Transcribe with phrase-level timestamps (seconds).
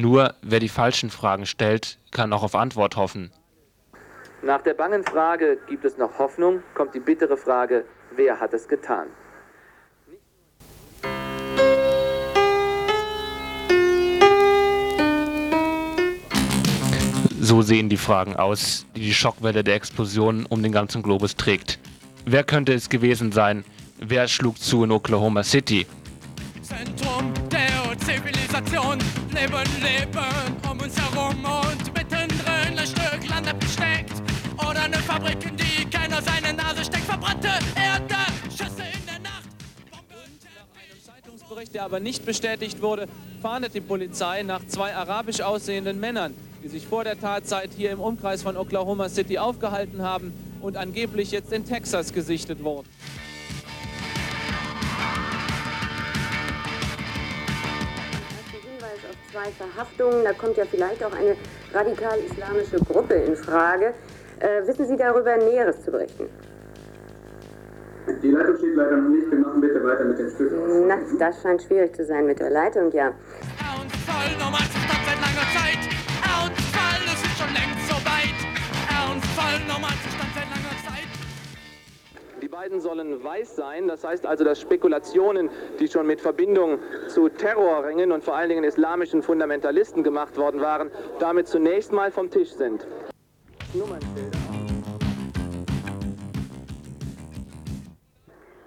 [0.00, 3.32] Nur wer die falschen Fragen stellt, kann auch auf Antwort hoffen.
[4.42, 8.68] Nach der bangen Frage, gibt es noch Hoffnung, kommt die bittere Frage, wer hat es
[8.68, 9.08] getan?
[17.40, 21.80] So sehen die Fragen aus, die die Schockwelle der Explosion um den ganzen Globus trägt.
[22.24, 23.64] Wer könnte es gewesen sein?
[23.98, 25.88] Wer schlug zu in Oklahoma City?
[26.62, 28.98] Zentrum der Zivilisation.
[29.40, 34.14] Leben, Leben um uns herum und mittendrin ein Stück Land abgesteckt.
[34.56, 37.04] Oder eine Fabrik, in die keiner seine Nase steckt.
[37.04, 38.16] Verbrannte Erde,
[38.50, 39.48] Schüsse in der Nacht.
[39.92, 43.06] Nach einem Zeitungsbericht, der aber nicht bestätigt wurde,
[43.40, 46.34] fahndet die Polizei nach zwei arabisch aussehenden Männern,
[46.64, 51.30] die sich vor der Tatzeit hier im Umkreis von Oklahoma City aufgehalten haben und angeblich
[51.30, 52.88] jetzt in Texas gesichtet wurden.
[59.30, 60.24] Zwei Verhaftungen.
[60.24, 61.36] Da kommt ja vielleicht auch eine
[61.72, 63.94] radikal-islamische Gruppe in Frage.
[64.40, 66.28] Äh, wissen Sie darüber Näheres zu berichten?
[68.22, 69.30] Die Leitung steht leider noch nicht.
[69.30, 70.86] Wir machen bitte weiter mit den Stücken.
[70.86, 73.12] Na, das scheint schwierig zu sein mit der Leitung, ja.
[73.58, 74.67] Ernstfall, Normalzustand seit
[82.58, 88.10] beiden sollen weiß sein, das heißt also, dass Spekulationen, die schon mit Verbindung zu Terrorringen
[88.10, 92.84] und vor allen Dingen islamischen Fundamentalisten gemacht worden waren, damit zunächst mal vom Tisch sind.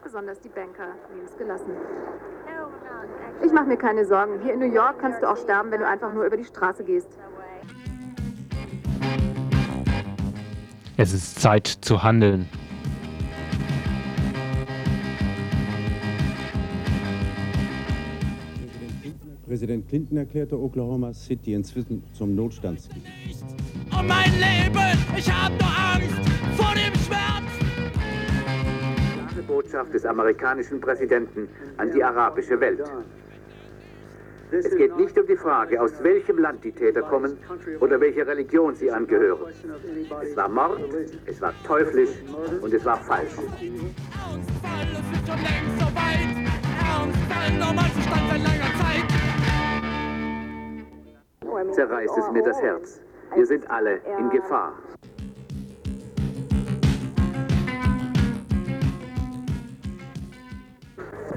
[0.02, 1.76] Besonders die Banker nehmen es gelassen.
[3.44, 4.40] Ich mache mir keine Sorgen.
[4.42, 6.86] Hier in New York kannst du auch sterben, wenn du einfach nur über die Straße
[6.86, 7.10] gehst.
[10.96, 12.48] Es ist Zeit zu handeln.
[19.52, 23.36] Präsident Clinton erklärte Oklahoma City inzwischen zum Notstandsgebiet.
[23.92, 27.42] Um mein Leben, ich hab nur Angst vor dem Schmerz.
[29.42, 32.80] klare Botschaft des amerikanischen Präsidenten an die arabische Welt.
[34.52, 37.38] Es geht nicht um die Frage, aus welchem Land die Täter kommen
[37.80, 39.52] oder welcher Religion sie angehören.
[40.22, 40.82] Es war Mord,
[41.26, 42.10] es war teuflisch
[42.62, 43.32] und es war falsch.
[43.38, 46.52] Ernstfall, es ist schon längst so weit.
[46.84, 48.41] Ernstfall, Normalzustand
[51.72, 53.00] Zerreißt es mir das Herz.
[53.34, 54.74] Wir sind alle in Gefahr.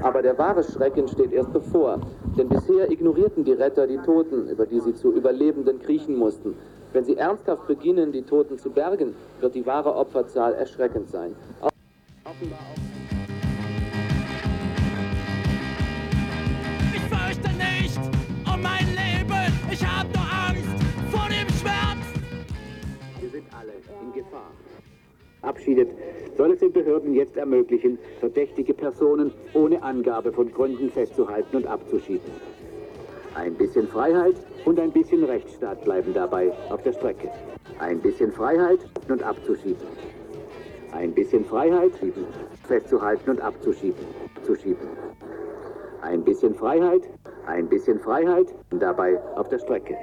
[0.01, 1.99] Aber der wahre Schrecken steht erst bevor.
[2.37, 6.55] Denn bisher ignorierten die Retter die Toten, über die sie zu Überlebenden kriechen mussten.
[6.93, 11.35] Wenn sie ernsthaft beginnen, die Toten zu bergen, wird die wahre Opferzahl erschreckend sein.
[11.61, 12.85] Offenbar auch
[16.93, 17.99] Ich fürchte nicht
[18.45, 19.53] um mein Leben.
[19.71, 20.04] Ich hab
[23.35, 24.51] sind alle in Gefahr.
[25.41, 25.89] Abschiedet,
[26.37, 32.31] soll es den Behörden jetzt ermöglichen, verdächtige Personen ohne Angabe von Gründen festzuhalten und abzuschieben.
[33.35, 37.29] Ein bisschen Freiheit und ein bisschen Rechtsstaat bleiben dabei auf der Strecke.
[37.79, 38.79] Ein bisschen Freiheit
[39.09, 39.85] und abzuschieben.
[40.93, 41.91] Ein bisschen Freiheit,
[42.63, 44.05] festzuhalten und abzuschieben.
[44.43, 44.87] Zuschieben.
[46.01, 47.01] Ein bisschen Freiheit,
[47.45, 49.97] ein bisschen Freiheit dabei auf der Strecke.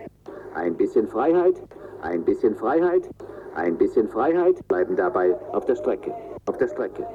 [0.54, 1.54] Ein bisschen Freiheit,
[2.02, 3.08] ein bisschen Freiheit,
[3.54, 6.12] ein bisschen Freiheit bleiben dabei auf der Strecke.
[6.46, 7.06] Auf der Strecke.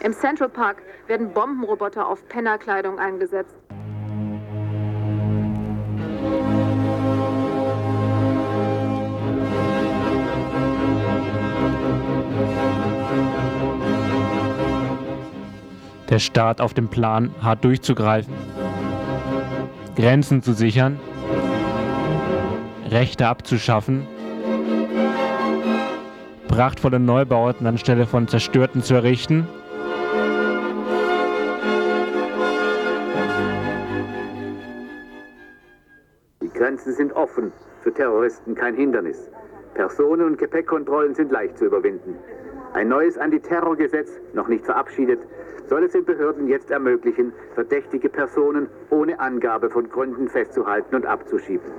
[0.00, 3.56] Im Central Park werden Bombenroboter auf Pennerkleidung eingesetzt.
[16.08, 18.32] Der Staat auf dem Plan, hart durchzugreifen,
[19.96, 21.00] Grenzen zu sichern,
[22.96, 24.06] Rechte abzuschaffen,
[26.48, 29.46] prachtvolle Neubauten anstelle von zerstörten zu errichten,
[36.40, 37.52] Die Grenzen sind offen,
[37.82, 39.30] für Terroristen kein Hindernis.
[39.74, 42.14] Personen- und Gepäckkontrollen sind leicht zu überwinden.
[42.72, 45.20] Ein neues Antiterrorgesetz, noch nicht verabschiedet,
[45.68, 51.70] soll es den Behörden jetzt ermöglichen, verdächtige Personen ohne Angabe von Gründen festzuhalten und abzuschieben.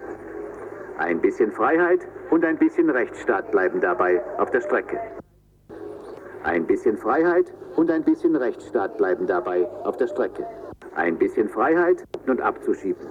[0.97, 4.99] Ein bisschen Freiheit und ein bisschen Rechtsstaat bleiben dabei auf der Strecke.
[6.43, 10.45] Ein bisschen Freiheit und ein bisschen Rechtsstaat bleiben dabei auf der Strecke.
[10.95, 13.07] Ein bisschen Freiheit und abzuschieben.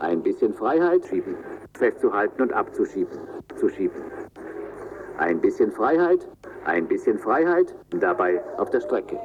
[0.00, 1.36] Ein bisschen Freiheit schieben,
[1.72, 3.18] festzuhalten und abzuschieben,
[3.56, 4.02] zu schieben.
[5.16, 6.28] Ein bisschen Freiheit,
[6.66, 9.18] ein bisschen Freiheit, dabei auf der Strecke.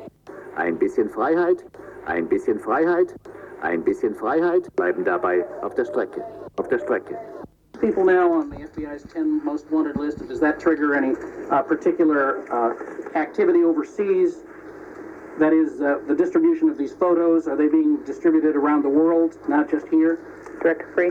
[0.56, 1.66] Ein bisschen Freiheit,
[2.06, 3.16] ein bisschen Freiheit,
[3.62, 6.24] Ein bisschen Freiheit bleiben dabei auf der Strecke.
[6.56, 7.18] Auf der Strecke.
[7.81, 10.28] People now on the FBI's 10 most wanted list.
[10.28, 11.16] Does that trigger any
[11.50, 14.40] uh, particular uh, activity overseas?
[15.40, 19.38] That is, uh, the distribution of these photos, are they being distributed around the world,
[19.48, 20.20] not just here?
[20.62, 21.10] Director Free?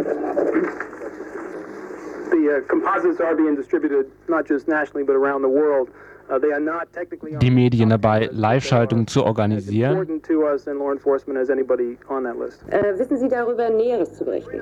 [2.28, 5.88] The uh, composites are being distributed not just nationally but around the world.
[6.30, 10.20] Uh, they are not technically die Medien dabei, Live-Schaltungen zu organisieren.
[10.22, 12.62] to us in law enforcement as anybody on that list.
[12.70, 14.60] Äh, wissen Sie darüber Näheres zu berichten?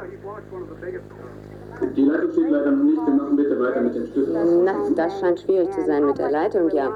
[1.95, 2.97] Die Leitung steht leider noch nicht.
[2.97, 4.63] Wir machen bitte weiter mit dem Schlüssel.
[4.65, 6.91] Na, das scheint schwierig zu sein mit der Leitung, ja.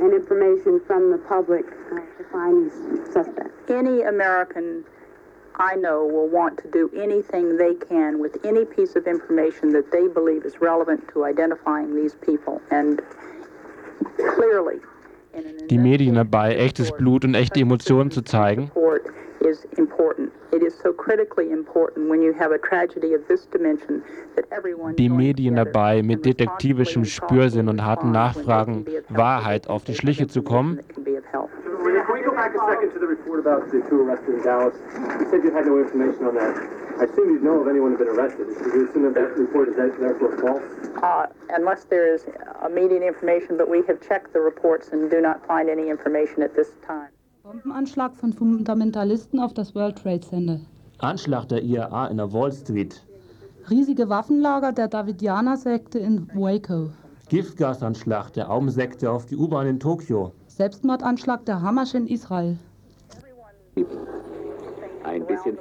[0.00, 3.52] and information from the public uh, to find these suspects.
[3.68, 4.84] Any American
[5.56, 9.92] I know will want to do anything they can with any piece of information that
[9.92, 12.62] they believe is relevant to identifying these people.
[12.70, 13.39] And clearly,
[15.70, 18.70] Die Medien dabei, echtes Blut und echte Emotionen zu zeigen.
[18.74, 20.32] report is important.
[20.52, 24.02] It is so critically important when you have a tragedy of this dimension
[24.36, 30.26] that everyone Die Medien dabei, mit detektivischem Spürsinn und harten Nachfragen Wahrheit auf die Schliche
[30.26, 30.80] zu kommen.
[41.02, 41.26] Uh,
[41.56, 42.26] unless there is
[42.66, 46.54] immediate information, but we have checked the reports and do not find any information at
[46.54, 47.10] this time.
[47.42, 50.60] Bombenanschlag von Fundamentalisten auf das World Trade Center.
[50.98, 53.02] Anschlag der IAA in der Wall Street.
[53.70, 56.90] Riesige Waffenlager der Davidianer-Sekte in Waco.
[57.28, 60.32] Giftgasanschlag der Aum-Sekte auf die U-Bahn in Tokio.
[60.48, 62.58] Selbstmordanschlag der Hamas in Israel.
[65.04, 65.56] Ein bisschen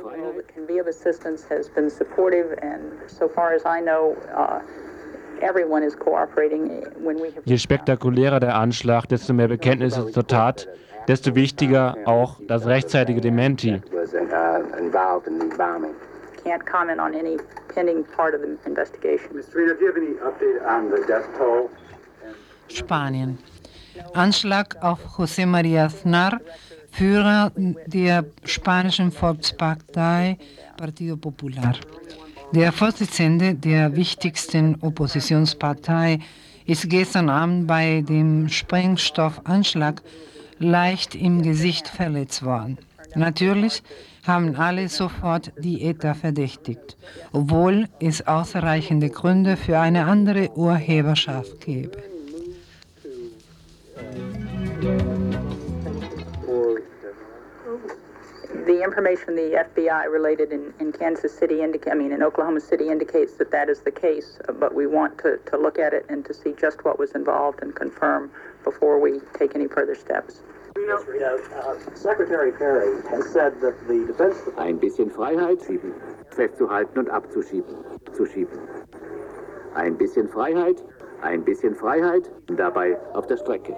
[3.64, 4.64] All
[7.46, 10.68] Je spektakulärer der Anschlag, desto mehr Bekenntnisse zur Tat,
[11.08, 13.82] desto wichtiger auch das rechtzeitige Dementi.
[14.32, 15.94] uh, involved in the bombing.
[16.44, 17.38] Can't comment on any
[17.74, 19.30] pending part of the investigation.
[19.34, 19.56] Mr.
[19.56, 21.70] Reader, do you have any update on the death toll?
[22.70, 23.38] Spanien.
[24.14, 26.40] Anschlag auf José María Aznar,
[26.92, 27.52] Führer
[27.86, 30.38] der spanischen Volkspartei
[30.78, 31.74] Partido Popular.
[32.52, 36.18] Der Vorsitzende der wichtigsten Oppositionspartei
[36.66, 40.02] ist gestern Abend bei dem Sprengstoffanschlag
[40.58, 42.80] leicht im Gesicht verletzt worden.
[43.14, 43.84] Natürlich
[44.26, 46.98] haben alle sofort die ETA verdächtigt,
[47.32, 52.02] obwohl es ausreichende Gründe für eine andere Urheberschaft gäbe.
[58.70, 62.90] The information the FBI related in, in Kansas City, indica- I mean, in Oklahoma City
[62.90, 66.06] indicates that that is the case, uh, but we want to, to look at it
[66.08, 68.30] and to see just what was involved and confirm
[68.64, 70.44] before we take any further steps.
[71.96, 75.92] Secretary Perry has said that the Defense Ein bisschen Freiheit schieben,
[76.30, 77.76] festzuhalten und abzuschieben,
[78.14, 78.60] zu schieben.
[79.74, 80.86] Ein bisschen Freiheit,
[81.24, 83.76] ein bisschen Freiheit, dabei auf der Strecke.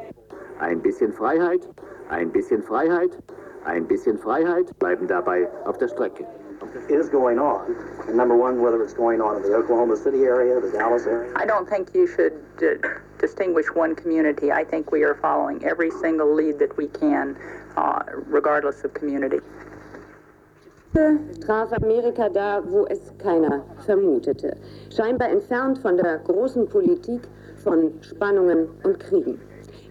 [0.60, 1.62] Ein bisschen Freiheit,
[2.10, 3.18] ein bisschen Freiheit,
[3.66, 6.26] ein bisschen Freiheit, bleiben dabei auf der Strecke.
[6.90, 7.76] is going on.
[8.08, 11.34] And number one, whether it's going on in the Oklahoma City area, the Dallas area.
[11.36, 12.88] I don't think you should uh,
[13.18, 14.52] distinguish one community.
[14.52, 17.38] I think we are following every single lead that we can,
[17.78, 19.40] uh, regardless of community.
[20.94, 24.58] traf Amerika da, wo es keiner vermutete.
[24.90, 27.22] Scheinbar entfernt von der großen Politik
[27.64, 29.40] von Spannungen und Kriegen.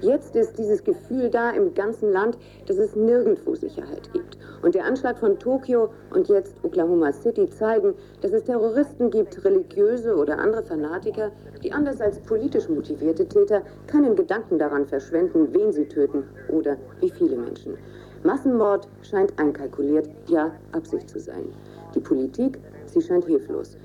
[0.00, 4.38] Jetzt ist dieses Gefühl da im ganzen Land, dass es nirgendwo Sicherheit gibt.
[4.62, 10.16] Und der Anschlag von Tokio und jetzt Oklahoma City zeigen, dass es Terroristen gibt, religiöse
[10.16, 11.30] oder andere Fanatiker,
[11.62, 17.11] die anders als politisch motivierte Täter keinen Gedanken daran verschwenden, wen sie töten oder wie
[17.11, 17.76] viele Menschen.
[18.23, 21.52] Massenmord scheint einkalkuliert, ja Absicht zu sein.
[21.95, 23.76] Die Politik, sie scheint hilflos.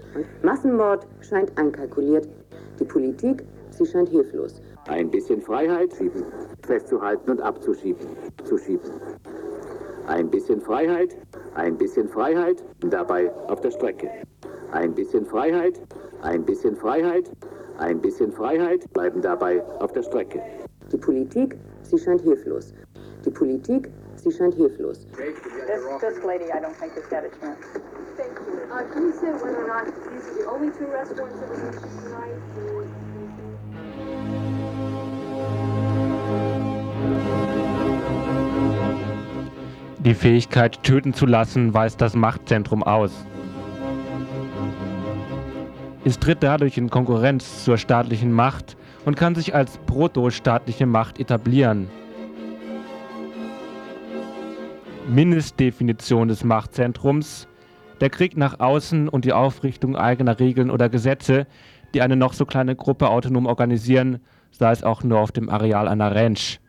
[0.44, 2.28] Massenmord scheint einkalkuliert.
[2.80, 4.62] Die Politik, sie scheint hilflos.
[4.88, 6.24] Ein bisschen Freiheit schieben,
[6.66, 8.08] festzuhalten und abzuschieben,
[8.44, 8.92] zu schieben.
[10.08, 11.18] Ein bisschen Freiheit,
[11.56, 14.10] ein bisschen Freiheit, dabei auf der Strecke.
[14.72, 15.82] Ein bisschen Freiheit,
[16.22, 17.32] ein bisschen Freiheit,
[17.80, 20.42] ein bisschen Freiheit, bleiben dabei auf der Strecke.
[20.92, 22.72] Die Politik, sie scheint hilflos.
[23.26, 25.08] Die Politik, sie scheint hilflos.
[25.18, 25.36] This,
[26.00, 27.66] this lady, I don't think has got a chance.
[28.16, 28.62] Thank you.
[28.72, 31.50] Uh, can you say whether or not these are the only two arrest warrants that
[31.50, 32.45] was issued tonight?
[40.06, 43.26] Die Fähigkeit, töten zu lassen, weist das Machtzentrum aus.
[46.04, 51.90] Es tritt dadurch in Konkurrenz zur staatlichen Macht und kann sich als protostaatliche Macht etablieren.
[55.08, 57.48] Mindestdefinition des Machtzentrums,
[58.00, 61.48] der Krieg nach außen und die Aufrichtung eigener Regeln oder Gesetze,
[61.96, 64.20] die eine noch so kleine Gruppe autonom organisieren,
[64.52, 66.60] sei es auch nur auf dem Areal einer Ranch.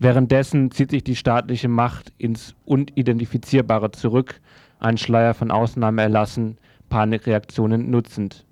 [0.00, 4.40] Währenddessen zieht sich die staatliche Macht ins Unidentifizierbare zurück,
[4.78, 6.56] ein Schleier von Ausnahme erlassen,
[6.88, 8.46] Panikreaktionen nutzend.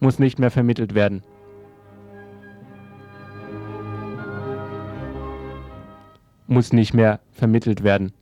[0.00, 1.22] Muss nicht mehr vermittelt werden.
[6.46, 8.12] Muss nicht mehr vermittelt werden.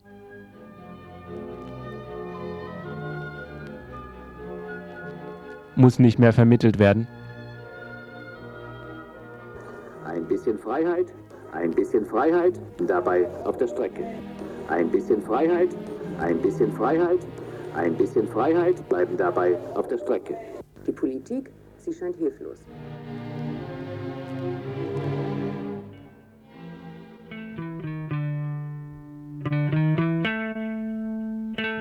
[5.75, 7.09] Muss nicht mehr vermittelt werden.
[10.05, 11.13] Ein bisschen Freiheit,
[11.53, 14.05] ein bisschen Freiheit, dabei auf der Strecke.
[14.69, 15.71] Ein bisschen Freiheit,
[16.21, 17.21] ein bisschen Freiheit,
[17.75, 20.37] ein bisschen Freiheit, bleiben dabei auf der Strecke.
[20.87, 22.59] Die Politik, sie scheint hilflos.